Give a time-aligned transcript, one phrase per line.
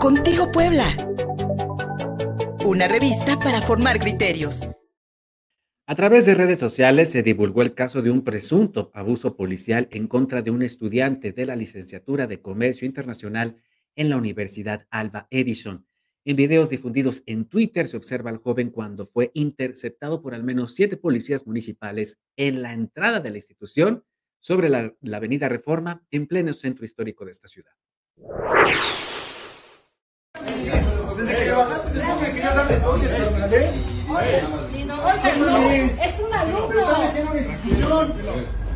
[0.00, 0.84] Contigo Puebla.
[2.64, 4.68] Una revista para formar criterios.
[5.86, 10.06] A través de redes sociales se divulgó el caso de un presunto abuso policial en
[10.06, 13.56] contra de un estudiante de la licenciatura de Comercio Internacional
[13.96, 15.86] en la Universidad Alba Edison.
[16.24, 20.74] En videos difundidos en Twitter se observa al joven cuando fue interceptado por al menos
[20.74, 24.04] siete policías municipales en la entrada de la institución
[24.40, 27.72] sobre la, la avenida Reforma en pleno centro histórico de esta ciudad.
[31.16, 33.58] Desde que bajaste se pone que ya sabe todo y se lo gané.
[36.02, 36.82] Es un alumno.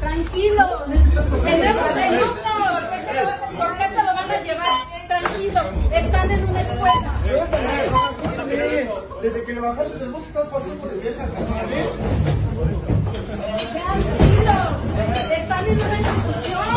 [0.00, 0.64] Tranquilo.
[1.44, 2.40] Tenemos alumnos.
[3.56, 4.76] ¿Por qué se lo van a llevar?
[5.08, 5.60] Tranquilo.
[5.92, 7.10] Están en una escuela.
[9.22, 11.26] Desde que le bajaste del bus estás pasando de vieja.
[13.74, 14.66] Tranquilos.
[15.30, 16.76] Están en una institución.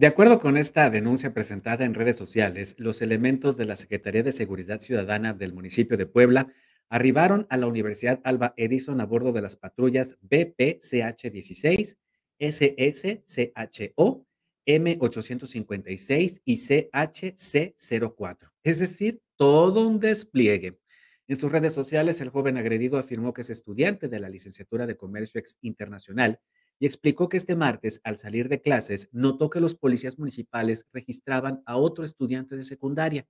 [0.00, 4.32] De acuerdo con esta denuncia presentada en redes sociales, los elementos de la Secretaría de
[4.32, 6.50] Seguridad Ciudadana del municipio de Puebla
[6.88, 11.98] arribaron a la Universidad Alba Edison a bordo de las patrullas BPCH-16,
[12.38, 14.26] SSCHO,
[14.64, 18.52] M856 y CHC04.
[18.62, 20.80] Es decir, todo un despliegue.
[21.28, 24.96] En sus redes sociales, el joven agredido afirmó que es estudiante de la licenciatura de
[24.96, 26.40] Comercio Internacional
[26.80, 31.62] y explicó que este martes, al salir de clases, notó que los policías municipales registraban
[31.66, 33.28] a otro estudiante de secundaria.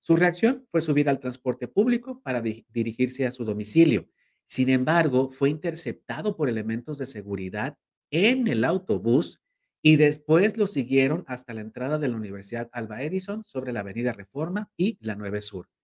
[0.00, 4.08] Su reacción fue subir al transporte público para dirigirse a su domicilio.
[4.46, 7.76] Sin embargo, fue interceptado por elementos de seguridad
[8.10, 9.40] en el autobús
[9.82, 14.14] y después lo siguieron hasta la entrada de la Universidad Alba Edison sobre la Avenida
[14.14, 15.75] Reforma y la 9 Sur.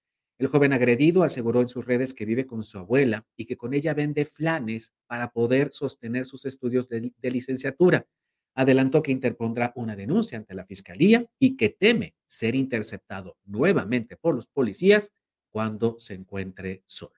[0.43, 3.75] El joven agredido aseguró en sus redes que vive con su abuela y que con
[3.75, 8.09] ella vende flanes para poder sostener sus estudios de, licenciatura.
[8.57, 14.35] Adelantó que interpondrá una denuncia ante la fiscalía y que teme ser interceptado nuevamente por
[14.35, 15.13] los policías
[15.53, 17.15] cuando se encuentre solo.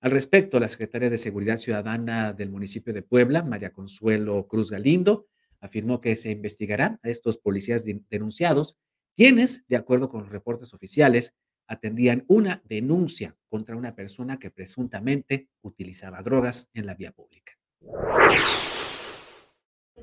[0.00, 5.28] Al respecto, la secretaria de Seguridad Ciudadana del municipio de Puebla, María Consuelo Cruz Galindo,
[5.60, 8.76] afirmó que se investigarán a estos policías denunciados,
[9.14, 11.32] quienes, de acuerdo con los reportes oficiales,
[11.70, 17.52] atendían una denuncia contra una persona que presuntamente utilizaba drogas en la vía pública.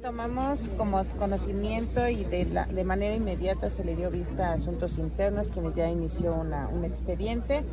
[0.01, 4.97] Tomamos como conocimiento y de, la, de manera inmediata se le dio vista a Asuntos
[4.97, 7.63] Internos, quienes ya inició una, un expediente.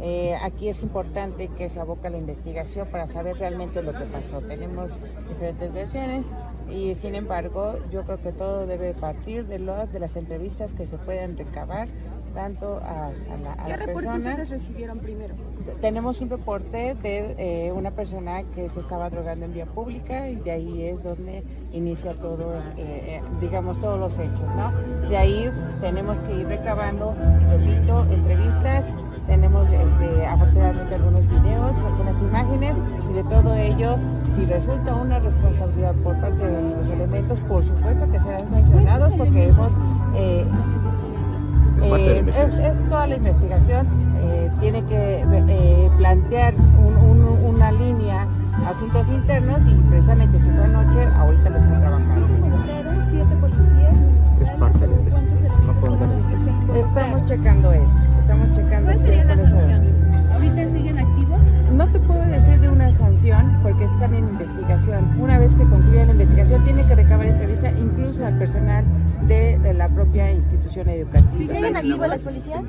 [0.00, 4.40] Eh, aquí es importante que se aboca la investigación para saber realmente lo que pasó.
[4.40, 4.92] Tenemos
[5.28, 6.24] diferentes versiones
[6.70, 10.86] y sin embargo yo creo que todo debe partir de, los, de las entrevistas que
[10.86, 11.88] se pueden recabar
[12.34, 13.10] tanto a,
[13.42, 15.34] la, a ¿Qué reporte ustedes recibieron primero?
[15.80, 20.36] Tenemos un reporte de eh, una persona que se estaba drogando en vía pública y
[20.36, 24.72] de ahí es donde inicia todo, eh, eh, digamos, todos los hechos, ¿no?
[25.08, 25.50] De ahí
[25.80, 27.14] tenemos que ir recabando,
[27.50, 28.84] repito, entrevistas,
[29.26, 32.76] tenemos este, afortunadamente algunos videos, algunas imágenes
[33.10, 33.96] y de todo ello,
[34.34, 39.48] si resulta una responsabilidad por parte de los elementos, por supuesto que serán sancionados porque
[39.48, 39.72] hemos
[40.16, 40.44] eh,
[41.82, 43.86] es, toda la investigación.
[44.22, 48.26] Eh, tiene que eh, plantear una línea
[48.66, 52.14] asuntos internos y precisamente si fue anoche, ahorita lo están trabajando.
[52.14, 54.52] ¿Sí se involucraron siete policías municipales?
[54.52, 58.00] Es parte de ¿Cuántos elementos que se Estamos checando eso.
[58.20, 60.32] Estamos checando ¿Cuál sería la sanción?
[60.32, 61.40] ¿Ahorita siguen activos?
[61.72, 65.08] No te puedo decir de una sanción porque están en investigación.
[65.20, 68.84] Una vez que concluya la investigación, tiene que recabar entrevista incluso al personal
[69.26, 71.54] de, la propia institución educativa.
[71.54, 72.62] ¿Siguen activos las policías?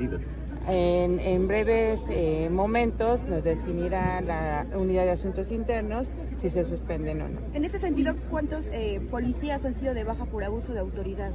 [0.66, 6.08] En, en, breves eh, momentos nos definirá la unidad de asuntos internos
[6.40, 7.40] si se suspenden o no.
[7.52, 11.32] En este sentido, ¿cuántos eh, policías han sido de baja por abuso de autoridad?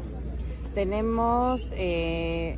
[0.73, 2.57] Tenemos eh,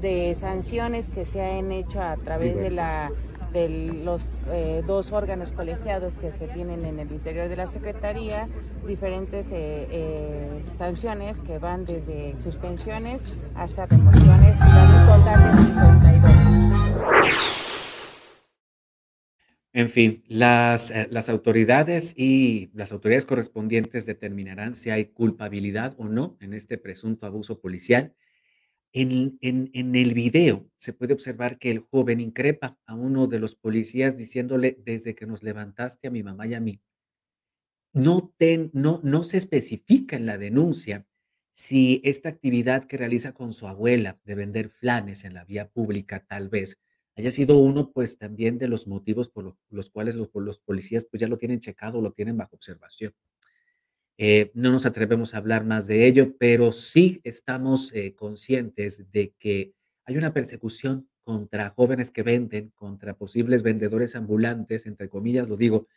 [0.00, 3.12] de sanciones que se han hecho a través de la
[3.52, 3.68] de
[4.04, 8.46] los eh, dos órganos colegiados que se tienen en el interior de la Secretaría,
[8.86, 16.32] diferentes eh, eh, sanciones que van desde suspensiones hasta remociones, un total de 52.
[19.72, 26.36] En fin, las, las autoridades y las autoridades correspondientes determinarán si hay culpabilidad o no
[26.40, 28.14] en este presunto abuso policial
[28.92, 29.38] en,
[29.72, 34.78] el video se puede observar que el joven increpa a uno de los policías diciéndole,
[34.84, 36.80] desde que nos levantaste a mi mamá y a mí,
[37.92, 41.06] no, se especifica en la denuncia
[41.52, 46.24] si esta actividad que realiza con su abuela de vender flanes en la vía pública
[46.26, 46.78] tal vez
[47.16, 51.20] haya sido uno pues también de los motivos por los, cuales los, los policías pues
[51.20, 53.12] ya lo tienen checado, lo tienen bajo observación.
[54.22, 59.32] Eh, no nos atrevemos a hablar más de ello, pero sí estamos eh, conscientes de
[59.38, 59.72] que
[60.04, 65.88] hay una persecución contra jóvenes que venden, contra posibles vendedores ambulantes, entre comillas lo digo,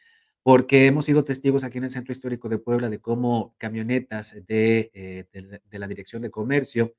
[0.42, 4.90] porque hemos sido testigos aquí en el Centro Histórico de Puebla de cómo camionetas de,
[4.94, 6.96] eh, de la Dirección de Comercio,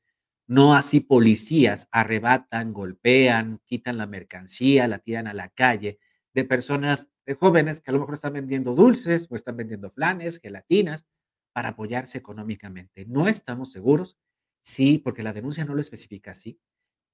[0.46, 5.98] no así policías, arrebatan, golpean, quitan la mercancía, la tiran a la calle
[6.34, 10.38] de personas, de jóvenes que a lo mejor están vendiendo dulces o están vendiendo flanes,
[10.38, 11.06] gelatinas,
[11.52, 13.06] para apoyarse económicamente.
[13.06, 14.18] No estamos seguros
[14.60, 16.58] si, porque la denuncia no lo especifica así,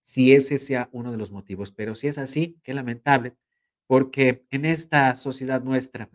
[0.02, 3.36] si ese sea uno de los motivos, pero si es así, qué lamentable,
[3.86, 6.10] porque en esta sociedad nuestra,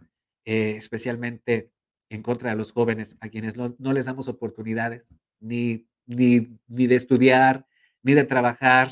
[0.46, 1.72] eh, especialmente
[2.10, 6.96] en contra de los jóvenes, a quienes no, les damos oportunidades ni, ni, ni de
[6.96, 7.68] estudiar,
[8.02, 8.92] ni de trabajar,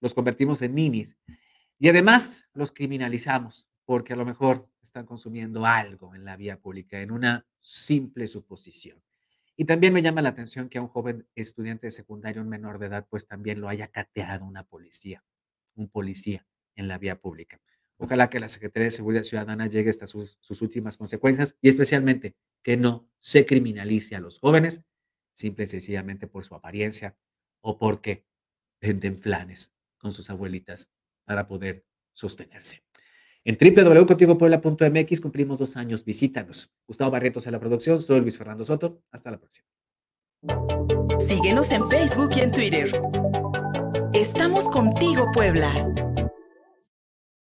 [0.00, 1.16] los convertimos en ninis.
[1.78, 7.00] Y además los criminalizamos porque a lo mejor están consumiendo algo en la vía pública,
[7.00, 9.02] en una simple suposición.
[9.56, 12.78] Y también me llama la atención que a un joven estudiante de secundaria, un menor
[12.78, 15.24] de edad, pues también lo haya cateado una policía,
[15.74, 16.46] un policía
[16.76, 17.60] en la vía pública.
[17.96, 22.36] Ojalá que la Secretaría de Seguridad Ciudadana llegue hasta sus, sus últimas consecuencias y especialmente
[22.62, 24.82] que no se criminalice a los jóvenes
[25.32, 27.16] simple y sencillamente por su apariencia
[27.60, 28.24] o porque
[28.80, 30.92] venden flanes con sus abuelitas
[31.24, 32.84] para poder sostenerse.
[33.44, 36.04] En www.contigopuebla.mx cumplimos dos años.
[36.04, 36.70] Visítanos.
[36.86, 37.98] Gustavo Barretos en la producción.
[37.98, 39.02] Soy Luis Fernando Soto.
[39.10, 39.66] Hasta la próxima.
[41.18, 42.90] Síguenos en Facebook y en Twitter.
[44.12, 45.72] Estamos contigo, Puebla.